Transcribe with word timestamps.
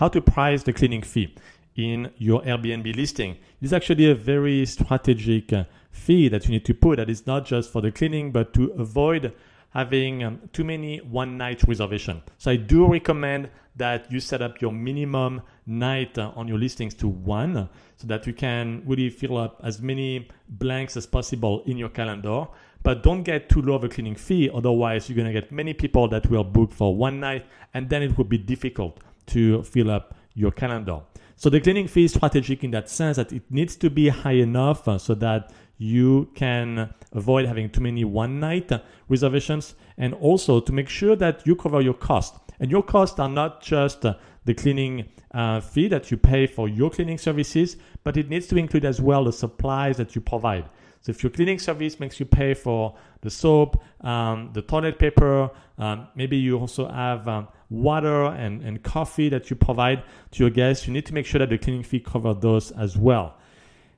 how 0.00 0.08
to 0.08 0.22
price 0.22 0.62
the 0.62 0.72
cleaning 0.72 1.02
fee 1.02 1.36
in 1.76 2.10
your 2.16 2.40
Airbnb 2.40 2.96
listing. 2.96 3.36
It's 3.60 3.74
actually 3.74 4.10
a 4.10 4.14
very 4.14 4.64
strategic 4.64 5.52
uh, 5.52 5.64
fee 5.90 6.26
that 6.28 6.46
you 6.46 6.52
need 6.52 6.64
to 6.64 6.72
put 6.72 6.96
that 6.96 7.10
is 7.10 7.26
not 7.26 7.44
just 7.44 7.70
for 7.70 7.82
the 7.82 7.92
cleaning, 7.92 8.32
but 8.32 8.54
to 8.54 8.72
avoid 8.78 9.34
having 9.74 10.24
um, 10.24 10.40
too 10.54 10.64
many 10.64 11.02
one 11.02 11.36
night 11.36 11.62
reservation. 11.68 12.22
So 12.38 12.50
I 12.50 12.56
do 12.56 12.86
recommend 12.86 13.50
that 13.76 14.10
you 14.10 14.20
set 14.20 14.40
up 14.40 14.62
your 14.62 14.72
minimum 14.72 15.42
night 15.66 16.16
uh, 16.16 16.32
on 16.34 16.48
your 16.48 16.58
listings 16.58 16.94
to 16.94 17.06
one 17.06 17.68
so 17.98 18.06
that 18.06 18.26
you 18.26 18.32
can 18.32 18.82
really 18.86 19.10
fill 19.10 19.36
up 19.36 19.60
as 19.62 19.82
many 19.82 20.30
blanks 20.48 20.96
as 20.96 21.04
possible 21.06 21.62
in 21.66 21.76
your 21.76 21.90
calendar. 21.90 22.46
But 22.82 23.02
don't 23.02 23.22
get 23.22 23.50
too 23.50 23.60
low 23.60 23.74
of 23.74 23.84
a 23.84 23.90
cleaning 23.90 24.14
fee, 24.14 24.48
otherwise, 24.52 25.10
you're 25.10 25.22
to 25.26 25.30
get 25.30 25.52
many 25.52 25.74
people 25.74 26.08
that 26.08 26.30
will 26.30 26.42
book 26.42 26.72
for 26.72 26.96
one 26.96 27.20
night, 27.20 27.44
and 27.74 27.90
then 27.90 28.02
it 28.02 28.16
will 28.16 28.24
be 28.24 28.38
difficult 28.38 28.98
to 29.26 29.62
fill 29.62 29.90
up 29.90 30.14
your 30.34 30.50
calendar. 30.50 31.00
So 31.36 31.48
the 31.48 31.60
cleaning 31.60 31.88
fee 31.88 32.04
is 32.04 32.12
strategic 32.12 32.64
in 32.64 32.70
that 32.72 32.90
sense 32.90 33.16
that 33.16 33.32
it 33.32 33.42
needs 33.50 33.74
to 33.76 33.88
be 33.88 34.08
high 34.08 34.32
enough 34.32 34.86
uh, 34.86 34.98
so 34.98 35.14
that 35.14 35.52
you 35.78 36.28
can 36.34 36.92
avoid 37.12 37.46
having 37.46 37.70
too 37.70 37.80
many 37.80 38.04
one 38.04 38.38
night 38.38 38.70
reservations 39.08 39.74
and 39.96 40.12
also 40.14 40.60
to 40.60 40.72
make 40.72 40.88
sure 40.88 41.16
that 41.16 41.46
you 41.46 41.56
cover 41.56 41.80
your 41.80 41.94
cost. 41.94 42.34
And 42.60 42.70
your 42.70 42.82
costs 42.82 43.18
are 43.18 43.28
not 43.28 43.62
just 43.62 44.02
the 44.02 44.54
cleaning 44.54 45.08
uh, 45.32 45.60
fee 45.60 45.88
that 45.88 46.10
you 46.10 46.16
pay 46.16 46.46
for 46.46 46.68
your 46.68 46.90
cleaning 46.90 47.18
services, 47.18 47.76
but 48.04 48.16
it 48.16 48.28
needs 48.28 48.46
to 48.48 48.56
include 48.56 48.84
as 48.84 49.00
well 49.00 49.24
the 49.24 49.32
supplies 49.32 49.96
that 49.96 50.14
you 50.14 50.20
provide. 50.20 50.68
So 51.02 51.10
if 51.10 51.22
your 51.22 51.30
cleaning 51.30 51.58
service 51.58 51.98
makes 51.98 52.20
you 52.20 52.26
pay 52.26 52.52
for 52.52 52.94
the 53.22 53.30
soap, 53.30 53.82
um, 54.02 54.50
the 54.52 54.60
toilet 54.60 54.98
paper, 54.98 55.50
um, 55.78 56.08
maybe 56.14 56.36
you 56.36 56.58
also 56.58 56.88
have 56.88 57.26
um, 57.26 57.48
water 57.70 58.26
and, 58.26 58.60
and 58.62 58.82
coffee 58.82 59.30
that 59.30 59.48
you 59.48 59.56
provide 59.56 60.02
to 60.32 60.42
your 60.42 60.50
guests, 60.50 60.86
you 60.86 60.92
need 60.92 61.06
to 61.06 61.14
make 61.14 61.24
sure 61.24 61.38
that 61.38 61.48
the 61.48 61.56
cleaning 61.56 61.82
fee 61.82 62.00
covers 62.00 62.36
those 62.40 62.70
as 62.72 62.98
well. 62.98 63.36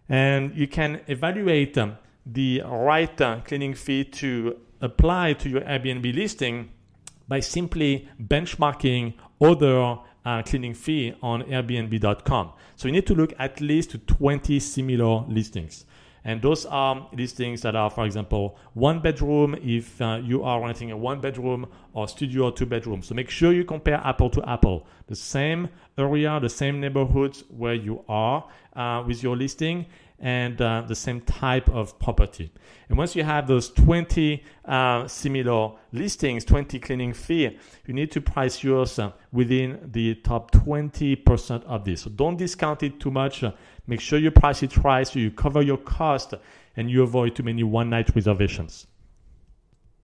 And 0.09 0.55
you 0.55 0.69
can 0.69 1.01
evaluate 1.09 1.77
um, 1.77 1.99
the 2.25 2.63
right 2.65 3.21
uh, 3.21 3.41
cleaning 3.41 3.75
fee 3.75 4.05
to 4.05 4.59
apply 4.81 5.33
to 5.35 5.49
your 5.49 5.63
Airbnb 5.63 6.15
listing 6.15 6.71
by 7.33 7.41
simply 7.41 8.07
benchmarking 8.23 9.15
other 9.41 9.97
uh, 10.27 10.43
cleaning 10.43 10.75
fee 10.75 11.15
on 11.23 11.43
Airbnb.com. 11.45 12.53
So 12.77 12.89
you 12.89 12.93
need 12.93 13.07
to 13.07 13.15
look 13.15 13.33
at 13.39 13.59
least 13.59 13.93
to 13.93 13.99
20 14.01 14.61
similar 14.61 15.25
listings. 15.27 15.87
And 16.25 16.43
those 16.43 16.67
are 16.67 17.09
listings 17.15 17.63
that 17.63 17.75
are, 17.75 17.89
for 17.89 18.05
example, 18.05 18.59
one 18.75 19.01
bedroom 19.01 19.57
if 19.63 19.99
uh, 20.03 20.21
you 20.23 20.43
are 20.43 20.61
renting 20.61 20.91
a 20.91 20.97
one 20.99 21.23
bedroom 21.23 21.69
or 21.95 22.07
studio 22.07 22.45
or 22.45 22.53
two 22.53 22.67
bedrooms. 22.67 23.07
So 23.07 23.15
make 23.15 23.31
sure 23.31 23.51
you 23.55 23.65
compare 23.65 24.03
apple 24.05 24.29
to 24.29 24.47
apple, 24.47 24.87
the 25.07 25.17
same 25.17 25.71
area, 25.97 26.39
the 26.39 26.51
same 26.51 26.81
neighborhoods 26.81 27.45
where 27.49 27.73
you 27.73 28.05
are 28.11 28.47
uh, 28.75 29.03
with 29.07 29.23
your 29.23 29.37
listing, 29.37 29.87
and 30.23 30.61
uh, 30.63 30.83
the 30.87 30.95
same 30.95 31.21
type 31.23 31.69
of 31.69 31.99
property. 31.99 32.53
And 32.89 32.97
once 32.97 33.17
you 33.17 33.25
have 33.25 33.49
those 33.49 33.71
20 33.71 34.43
uh, 34.65 35.09
similar 35.09 35.73
listings, 35.91 36.45
20 36.45 36.79
cleaning 36.79 37.13
fee, 37.13 37.59
you 37.87 37.93
need 37.93 38.13
to 38.13 38.21
price 38.21 38.63
yours 38.63 39.01
uh, 39.01 39.11
within 39.33 39.81
the 39.91 40.15
top 40.15 40.53
20% 40.53 41.65
of 41.65 41.85
this. 41.85 42.03
So 42.03 42.11
don't 42.11 42.37
discount 42.37 42.85
it 42.85 43.01
too 43.01 43.11
much. 43.11 43.45
Make 43.89 44.01
sure 44.01 44.19
you 44.19 44.31
price 44.31 44.63
it 44.63 44.77
right 44.79 45.07
so 45.07 45.19
you 45.19 45.33
cover 45.33 45.61
your 45.61 45.79
cost 45.79 46.35
and 46.77 46.89
you 46.89 47.03
avoid 47.03 47.35
too 47.35 47.43
many 47.43 47.65
one 47.65 47.91
night 47.91 48.15
reservations. 48.15 48.87